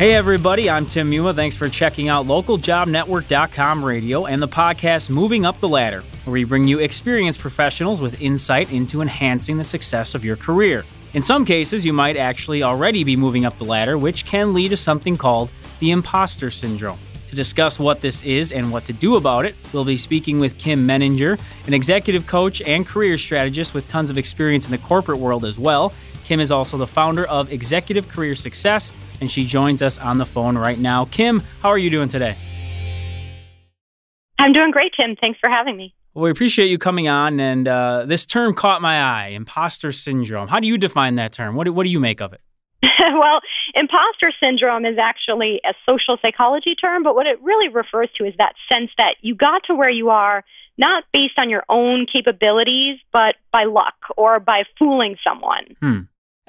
[0.00, 1.36] Hey, everybody, I'm Tim Muma.
[1.36, 6.44] Thanks for checking out localjobnetwork.com radio and the podcast Moving Up the Ladder, where we
[6.44, 10.86] bring you experienced professionals with insight into enhancing the success of your career.
[11.12, 14.70] In some cases, you might actually already be moving up the ladder, which can lead
[14.70, 15.50] to something called
[15.80, 16.98] the imposter syndrome.
[17.26, 20.56] To discuss what this is and what to do about it, we'll be speaking with
[20.56, 25.18] Kim Menninger, an executive coach and career strategist with tons of experience in the corporate
[25.18, 25.92] world as well.
[26.30, 30.24] Kim is also the founder of Executive Career Success, and she joins us on the
[30.24, 31.06] phone right now.
[31.06, 32.36] Kim, how are you doing today?
[34.38, 35.16] I'm doing great, Tim.
[35.20, 35.92] Thanks for having me.
[36.14, 40.46] Well, we appreciate you coming on, and uh, this term caught my eye imposter syndrome.
[40.46, 41.56] How do you define that term?
[41.56, 42.40] What do, what do you make of it?
[42.80, 43.40] well,
[43.74, 48.34] imposter syndrome is actually a social psychology term, but what it really refers to is
[48.38, 50.44] that sense that you got to where you are
[50.78, 55.76] not based on your own capabilities, but by luck or by fooling someone.
[55.80, 56.00] Hmm.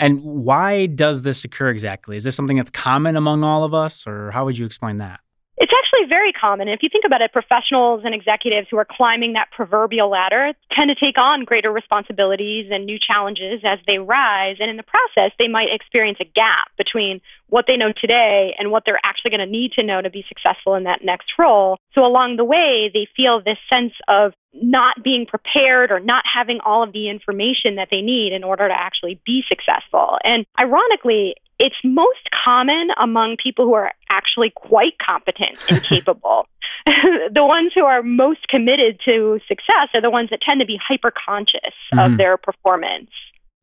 [0.01, 2.17] And why does this occur exactly?
[2.17, 5.19] Is this something that's common among all of us, or how would you explain that?
[5.61, 6.67] It's actually very common.
[6.69, 10.89] If you think about it, professionals and executives who are climbing that proverbial ladder tend
[10.89, 14.57] to take on greater responsibilities and new challenges as they rise.
[14.59, 18.71] And in the process, they might experience a gap between what they know today and
[18.71, 21.77] what they're actually going to need to know to be successful in that next role.
[21.93, 26.59] So along the way, they feel this sense of not being prepared or not having
[26.65, 30.17] all of the information that they need in order to actually be successful.
[30.23, 36.47] And ironically, it's most common among people who are actually quite competent and capable.
[36.85, 40.79] the ones who are most committed to success are the ones that tend to be
[40.85, 41.99] hyper conscious mm-hmm.
[41.99, 43.11] of their performance.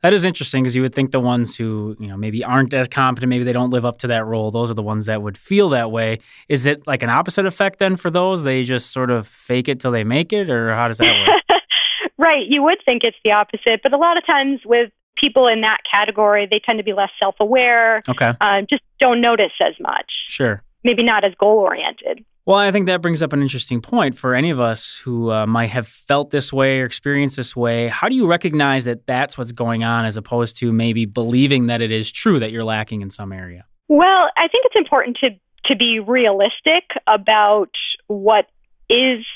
[0.03, 2.87] That is interesting because you would think the ones who, you know, maybe aren't as
[2.87, 5.37] competent, maybe they don't live up to that role, those are the ones that would
[5.37, 6.21] feel that way.
[6.49, 8.45] Is it like an opposite effect then for those?
[8.45, 11.61] They just sort of fake it till they make it, or how does that work?
[12.19, 12.47] right.
[12.47, 15.79] You would think it's the opposite, but a lot of times with people in that
[15.91, 18.03] category, they tend to be less self aware.
[18.09, 18.33] Okay.
[18.41, 20.11] Uh, just don't notice as much.
[20.27, 20.63] Sure.
[20.85, 22.25] Maybe not as goal oriented.
[22.47, 25.47] Well, I think that brings up an interesting point for any of us who uh,
[25.47, 27.89] might have felt this way or experienced this way.
[27.89, 31.83] How do you recognize that that's what's going on as opposed to maybe believing that
[31.83, 33.67] it is true that you're lacking in some area?
[33.89, 35.31] Well, I think it's important to
[35.67, 37.69] to be realistic about
[38.07, 38.47] what
[38.89, 39.27] is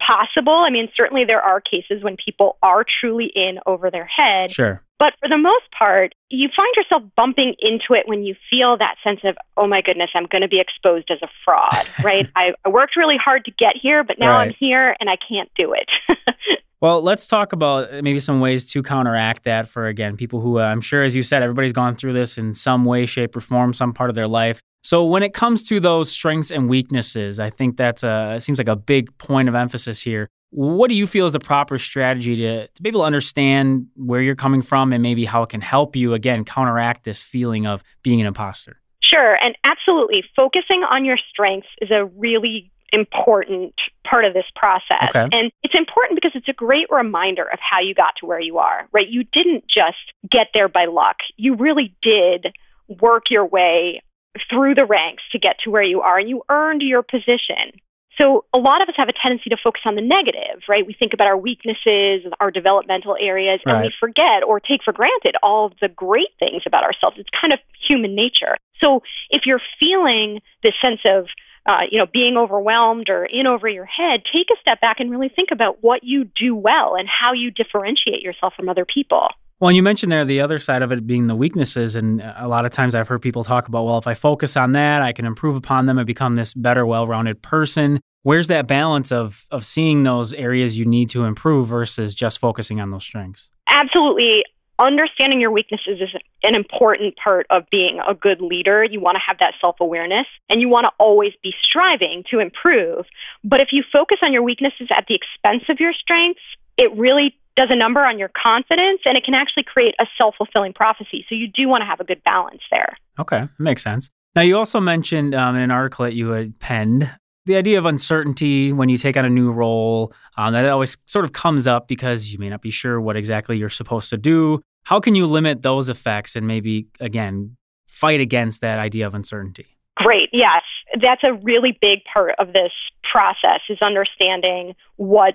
[0.00, 0.64] possible.
[0.66, 4.50] I mean, certainly there are cases when people are truly in over their head.
[4.50, 4.82] Sure.
[4.98, 8.96] But for the most part, you find yourself bumping into it when you feel that
[9.04, 12.26] sense of, oh my goodness, I'm going to be exposed as a fraud, right?
[12.34, 14.48] I, I, worked really hard to get here, but now right.
[14.48, 16.18] I'm here and I can't do it.
[16.80, 20.64] well, let's talk about maybe some ways to counteract that for, again, people who uh,
[20.64, 23.72] I'm sure, as you said, everybody's gone through this in some way, shape, or form,
[23.72, 24.60] some part of their life.
[24.82, 28.58] So when it comes to those strengths and weaknesses, I think that's a, it seems
[28.58, 30.28] like a big point of emphasis here.
[30.50, 34.22] What do you feel is the proper strategy to, to be able to understand where
[34.22, 37.82] you're coming from and maybe how it can help you, again, counteract this feeling of
[38.02, 38.80] being an imposter?
[39.02, 39.38] Sure.
[39.42, 43.74] And absolutely, focusing on your strengths is a really important
[44.08, 45.10] part of this process.
[45.10, 45.28] Okay.
[45.32, 48.58] And it's important because it's a great reminder of how you got to where you
[48.58, 49.08] are, right?
[49.08, 49.98] You didn't just
[50.30, 51.16] get there by luck.
[51.36, 52.54] You really did
[53.00, 54.02] work your way
[54.48, 57.72] through the ranks to get to where you are and you earned your position.
[58.18, 60.84] So a lot of us have a tendency to focus on the negative, right?
[60.84, 65.36] We think about our weaknesses, our developmental areas, and we forget or take for granted
[65.42, 67.16] all of the great things about ourselves.
[67.18, 68.56] It's kind of human nature.
[68.82, 71.26] So if you're feeling this sense of
[71.66, 75.10] uh, you know, being overwhelmed or in over your head, take a step back and
[75.10, 79.28] really think about what you do well and how you differentiate yourself from other people.
[79.60, 81.96] Well, you mentioned there the other side of it being the weaknesses.
[81.96, 84.72] And a lot of times I've heard people talk about, well, if I focus on
[84.72, 88.00] that, I can improve upon them and become this better, well rounded person.
[88.22, 92.80] Where's that balance of, of seeing those areas you need to improve versus just focusing
[92.80, 93.50] on those strengths?
[93.68, 94.44] Absolutely.
[94.80, 96.08] Understanding your weaknesses is
[96.42, 98.84] an important part of being a good leader.
[98.84, 102.38] You want to have that self awareness and you want to always be striving to
[102.38, 103.04] improve.
[103.42, 106.42] But if you focus on your weaknesses at the expense of your strengths,
[106.76, 110.36] it really does a number on your confidence and it can actually create a self
[110.38, 111.26] fulfilling prophecy.
[111.28, 112.96] So you do want to have a good balance there.
[113.18, 114.10] Okay, makes sense.
[114.36, 117.10] Now, you also mentioned um, in an article that you had penned
[117.48, 120.12] the idea of uncertainty when you take on a new role.
[120.36, 123.58] Um, that always sort of comes up because you may not be sure what exactly
[123.58, 124.60] you're supposed to do.
[124.84, 127.56] How can you limit those effects and maybe, again,
[127.88, 129.66] fight against that idea of uncertainty?
[129.96, 130.28] Great.
[130.32, 130.62] Yes.
[131.02, 132.72] That's a really big part of this
[133.02, 135.34] process is understanding what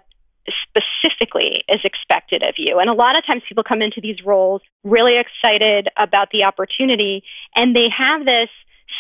[0.68, 2.80] specifically is expected of you.
[2.80, 7.24] And a lot of times people come into these roles really excited about the opportunity
[7.56, 8.50] and they have this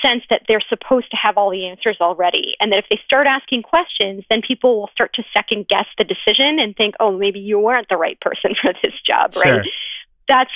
[0.01, 2.53] sense that they're supposed to have all the answers already.
[2.59, 6.03] And that if they start asking questions, then people will start to second guess the
[6.03, 9.57] decision and think, oh, maybe you weren't the right person for this job, sure.
[9.57, 9.67] right?
[10.27, 10.51] That's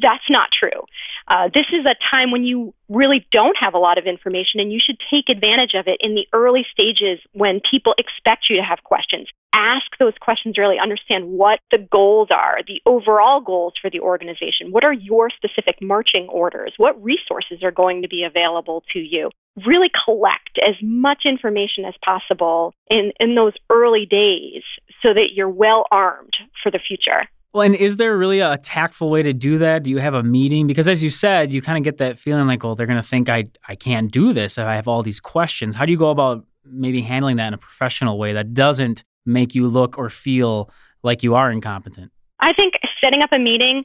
[0.00, 0.86] that's not true.
[1.28, 4.72] Uh, this is a time when you really don't have a lot of information, and
[4.72, 8.62] you should take advantage of it in the early stages when people expect you to
[8.62, 9.28] have questions.
[9.54, 14.70] Ask those questions early, understand what the goals are, the overall goals for the organization.
[14.70, 16.72] What are your specific marching orders?
[16.78, 19.30] What resources are going to be available to you?
[19.66, 24.62] Really collect as much information as possible in, in those early days
[25.02, 27.28] so that you're well armed for the future.
[27.52, 29.82] Well, and is there really a tactful way to do that?
[29.82, 30.66] Do you have a meeting?
[30.66, 33.06] Because as you said, you kind of get that feeling like, well, they're going to
[33.06, 35.74] think I I can't do this if I have all these questions.
[35.74, 39.54] How do you go about maybe handling that in a professional way that doesn't make
[39.54, 40.70] you look or feel
[41.02, 42.10] like you are incompetent?
[42.40, 43.84] I think setting up a meeting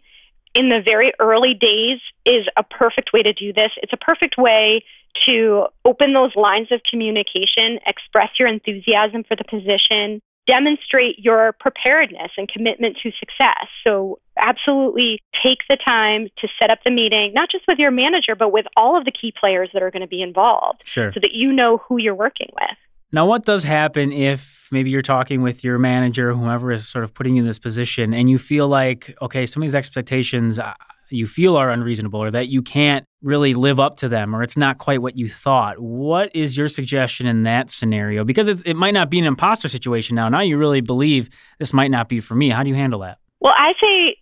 [0.55, 3.71] in the very early days is a perfect way to do this.
[3.77, 4.83] It's a perfect way
[5.25, 12.31] to open those lines of communication, express your enthusiasm for the position, demonstrate your preparedness
[12.37, 13.67] and commitment to success.
[13.85, 18.35] So, absolutely take the time to set up the meeting, not just with your manager,
[18.35, 21.11] but with all of the key players that are going to be involved sure.
[21.11, 22.77] so that you know who you're working with.
[23.11, 27.13] Now, what does happen if maybe you're talking with your manager, whoever is sort of
[27.13, 30.73] putting you in this position, and you feel like, okay, some of these expectations uh,
[31.09, 34.57] you feel are unreasonable or that you can't really live up to them or it's
[34.57, 35.79] not quite what you thought.
[35.79, 38.23] What is your suggestion in that scenario?
[38.23, 40.29] Because it might not be an imposter situation now.
[40.29, 42.49] Now you really believe this might not be for me.
[42.49, 43.17] How do you handle that?
[43.39, 44.17] Well, I say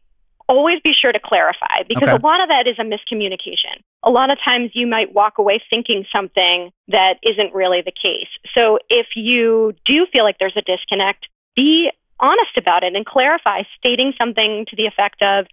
[0.47, 2.17] always be sure to clarify because okay.
[2.17, 3.81] a lot of that is a miscommunication.
[4.03, 8.29] A lot of times you might walk away thinking something that isn't really the case.
[8.55, 11.89] So if you do feel like there's a disconnect, be
[12.19, 15.47] honest about it and clarify, stating something to the effect of,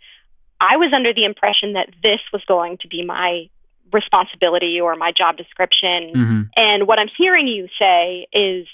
[0.63, 3.51] I was under the impression that this was going to be my
[3.93, 6.13] responsibility or my job description.
[6.15, 6.43] Mm-hmm.
[6.57, 8.67] And what I'm hearing you say is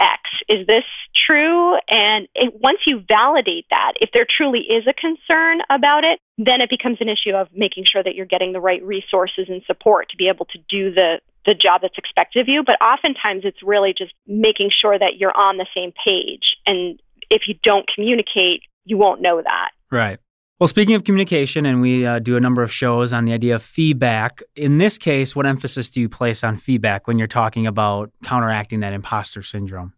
[0.00, 0.22] X.
[0.48, 0.84] Is this
[1.26, 1.74] true?
[1.88, 6.60] And it, once you validate that, if there truly is a concern about it, then
[6.60, 10.10] it becomes an issue of making sure that you're getting the right resources and support
[10.10, 12.62] to be able to do the the job that's expected of you.
[12.64, 16.56] But oftentimes it's really just making sure that you're on the same page.
[16.66, 16.98] And
[17.28, 19.72] if you don't communicate, you won't know that.
[19.90, 20.18] Right.
[20.60, 23.56] Well, speaking of communication, and we uh, do a number of shows on the idea
[23.56, 24.40] of feedback.
[24.54, 28.80] In this case, what emphasis do you place on feedback when you're talking about counteracting
[28.80, 29.94] that imposter syndrome?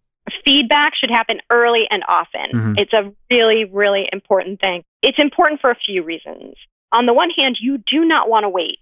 [0.47, 2.51] Feedback should happen early and often.
[2.55, 2.73] Mm-hmm.
[2.79, 4.83] It's a really, really important thing.
[5.03, 6.55] It's important for a few reasons.
[6.91, 8.81] On the one hand, you do not want to wait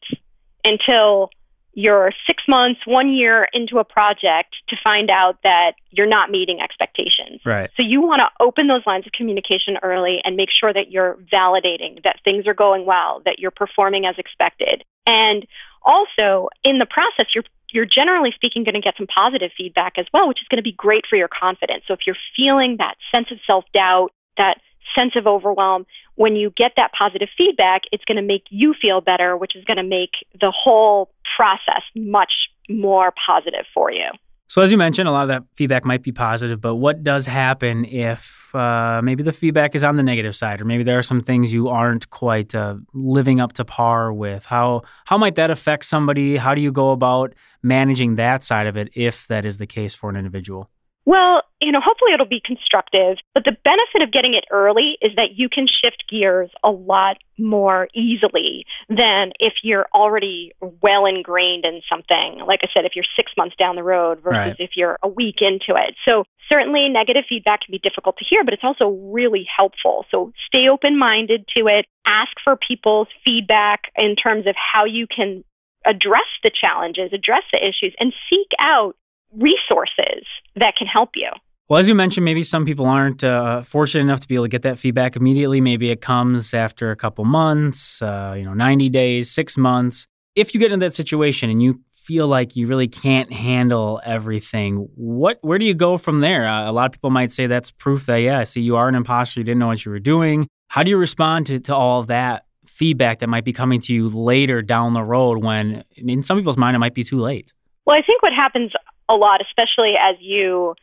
[0.65, 1.31] until
[1.75, 6.61] you're six months, one year into a project to find out that you're not meeting
[6.61, 7.41] expectations.
[7.44, 7.71] Right.
[7.76, 11.19] So you want to open those lines of communication early and make sure that you're
[11.32, 14.85] validating that things are going well, that you're performing as expected.
[15.06, 15.47] And
[15.85, 20.06] also in the process, you're you're generally speaking going to get some positive feedback as
[20.15, 21.82] well, which is going to be great for your confidence.
[21.88, 24.59] So if you're feeling that sense of self doubt, that
[24.94, 25.85] sense of overwhelm,
[26.15, 29.65] when you get that positive feedback, it's going to make you feel better, which is
[29.65, 30.11] going to make
[30.41, 32.33] the whole process much
[32.69, 34.11] more positive for you.
[34.47, 37.27] So, as you mentioned, a lot of that feedback might be positive, but what does
[37.27, 41.03] happen if uh, maybe the feedback is on the negative side, or maybe there are
[41.03, 44.45] some things you aren't quite uh, living up to par with?
[44.45, 46.37] How how might that affect somebody?
[46.37, 49.95] How do you go about managing that side of it if that is the case
[49.95, 50.71] for an individual?
[51.06, 53.19] Well, you know, hopefully it'll be constructive.
[53.35, 57.19] But the benefit of getting it early is that you can shift gears a lot
[57.39, 62.40] more easily than if you're already well ingrained in something.
[62.47, 64.57] Like I said, if you're six months down the road versus right.
[64.59, 65.95] if you're a week into it.
[66.05, 70.07] So certainly negative feedback can be difficult to hear, but it's also really helpful.
[70.11, 71.87] So stay open minded to it.
[72.07, 75.45] Ask for people's feedback in terms of how you can
[75.87, 78.97] address the challenges, address the issues, and seek out
[79.37, 80.25] resources
[80.57, 81.31] that can help you.
[81.69, 84.50] Well, as you mentioned, maybe some people aren't uh, fortunate enough to be able to
[84.50, 85.62] get that feedback immediately.
[85.62, 90.07] Maybe it comes after a couple months, uh, you know, 90 days, six months.
[90.35, 94.88] If you get in that situation and you feel like you really can't handle everything,
[94.95, 96.47] what where do you go from there?
[96.47, 98.95] Uh, a lot of people might say that's proof that, yeah, see, you are an
[98.95, 100.47] imposter, you didn't know what you were doing.
[100.69, 103.95] How do you respond to, to all of that feedback that might be coming to
[103.95, 107.55] you later down the road when, in some people's mind, it might be too late?
[107.87, 108.73] Well, I think what happens
[109.08, 110.75] a lot, especially as you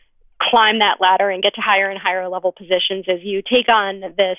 [0.41, 4.01] climb that ladder and get to higher and higher level positions, is you take on
[4.17, 4.37] this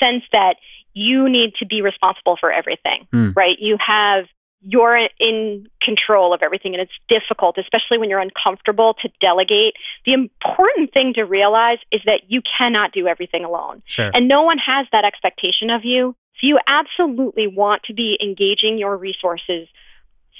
[0.00, 0.56] sense that
[0.92, 3.36] you need to be responsible for everything, mm.
[3.36, 3.56] right?
[3.58, 4.24] You have
[4.60, 10.12] you're in control of everything and it's difficult especially when you're uncomfortable to delegate the
[10.12, 14.10] important thing to realize is that you cannot do everything alone sure.
[14.14, 18.78] and no one has that expectation of you so you absolutely want to be engaging
[18.78, 19.68] your resources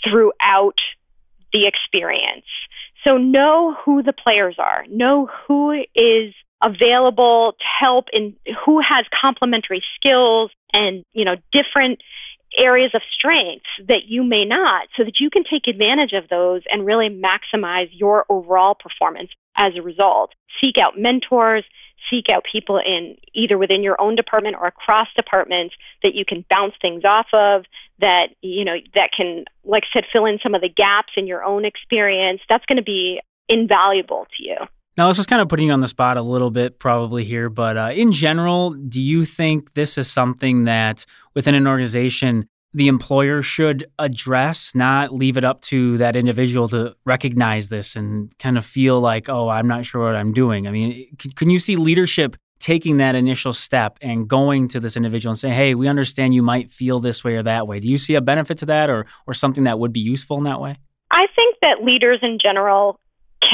[0.02, 0.78] throughout
[1.52, 2.46] the experience.
[3.04, 8.34] So know who the players are, know who is available to help and
[8.64, 12.00] who has complementary skills and, you know, different
[12.56, 16.62] areas of strengths that you may not so that you can take advantage of those
[16.70, 20.32] and really maximize your overall performance as a result.
[20.60, 21.64] Seek out mentors,
[22.10, 26.44] seek out people in either within your own department or across departments that you can
[26.50, 27.64] bounce things off of
[28.00, 31.26] that you know that can like I said fill in some of the gaps in
[31.26, 32.40] your own experience.
[32.48, 34.56] That's going to be invaluable to you.
[34.96, 37.50] Now, this is kind of putting you on the spot a little bit, probably here,
[37.50, 42.88] but uh, in general, do you think this is something that within an organization the
[42.88, 48.58] employer should address, not leave it up to that individual to recognize this and kind
[48.58, 50.68] of feel like, oh, I'm not sure what I'm doing.
[50.68, 51.06] I mean,
[51.36, 55.54] can, you see leadership taking that initial step and going to this individual and saying,
[55.54, 57.80] hey, we understand you might feel this way or that way?
[57.80, 60.44] Do you see a benefit to that or, or something that would be useful in
[60.44, 60.76] that way?
[61.10, 63.00] I think that leaders in general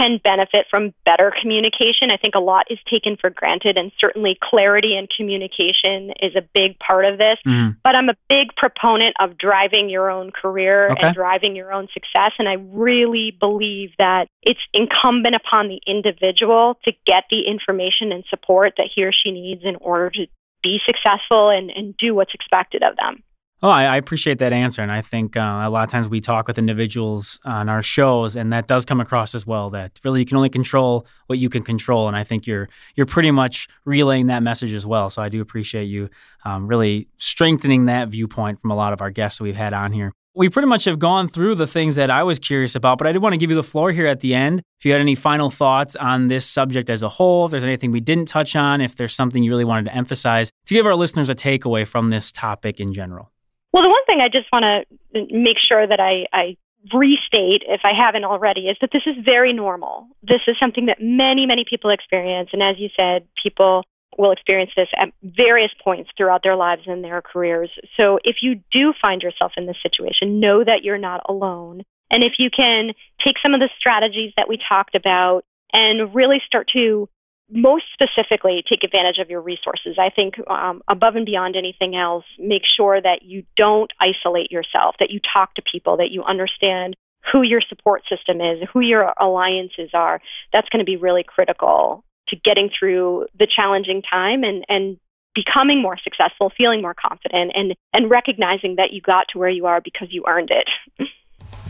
[0.02, 2.10] can benefit from better communication.
[2.10, 6.42] I think a lot is taken for granted, and certainly clarity and communication is a
[6.54, 7.38] big part of this.
[7.46, 7.76] Mm.
[7.84, 11.06] But I'm a big proponent of driving your own career okay.
[11.06, 12.32] and driving your own success.
[12.38, 18.24] And I really believe that it's incumbent upon the individual to get the information and
[18.28, 20.26] support that he or she needs in order to
[20.62, 23.22] be successful and, and do what's expected of them.
[23.64, 26.20] Oh, I, I, appreciate that answer, and I think uh, a lot of times we
[26.20, 29.70] talk with individuals on our shows, and that does come across as well.
[29.70, 33.06] That really you can only control what you can control, and I think you're you're
[33.06, 35.10] pretty much relaying that message as well.
[35.10, 36.10] So I do appreciate you
[36.44, 39.92] um, really strengthening that viewpoint from a lot of our guests that we've had on
[39.92, 40.12] here.
[40.34, 43.12] We pretty much have gone through the things that I was curious about, but I
[43.12, 44.62] did want to give you the floor here at the end.
[44.80, 47.92] If you had any final thoughts on this subject as a whole, if there's anything
[47.92, 50.96] we didn't touch on, if there's something you really wanted to emphasize to give our
[50.96, 53.30] listeners a takeaway from this topic in general.
[53.72, 56.56] Well, the one thing I just want to make sure that I, I
[56.92, 60.08] restate, if I haven't already, is that this is very normal.
[60.22, 62.50] This is something that many, many people experience.
[62.52, 63.84] And as you said, people
[64.18, 67.70] will experience this at various points throughout their lives and their careers.
[67.96, 71.82] So if you do find yourself in this situation, know that you're not alone.
[72.10, 72.92] And if you can
[73.24, 77.08] take some of the strategies that we talked about and really start to
[77.52, 79.96] most specifically take advantage of your resources.
[79.98, 84.96] I think um, above and beyond anything else, make sure that you don't isolate yourself,
[84.98, 86.96] that you talk to people, that you understand
[87.30, 90.20] who your support system is, who your alliances are.
[90.52, 94.98] That's going to be really critical to getting through the challenging time and, and
[95.34, 99.66] becoming more successful, feeling more confident, and, and recognizing that you got to where you
[99.66, 101.08] are because you earned it.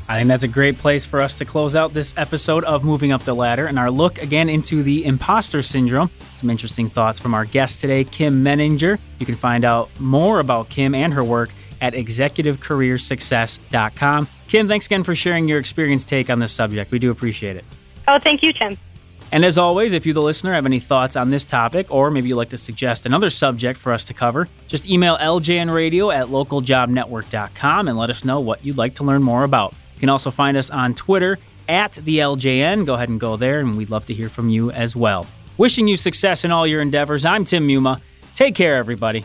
[0.09, 3.13] I think that's a great place for us to close out this episode of Moving
[3.13, 6.11] Up the Ladder and our look again into the imposter syndrome.
[6.35, 8.99] Some interesting thoughts from our guest today, Kim Menninger.
[9.19, 14.29] You can find out more about Kim and her work at executivecareersuccess.com.
[14.49, 16.91] Kim, thanks again for sharing your experience take on this subject.
[16.91, 17.65] We do appreciate it.
[18.07, 18.77] Oh, thank you, Tim.
[19.33, 22.29] And as always, if you, the listener, have any thoughts on this topic, or maybe
[22.29, 27.89] you'd like to suggest another subject for us to cover, just email ljnradio at localjobnetwork.com
[27.89, 30.59] and let us know what you'd like to learn more about You can also find
[30.59, 32.85] us on Twitter at the LJN.
[32.85, 35.27] Go ahead and go there, and we'd love to hear from you as well.
[35.57, 37.25] Wishing you success in all your endeavors.
[37.25, 38.03] I'm Tim Muma.
[38.35, 39.25] Take care, everybody.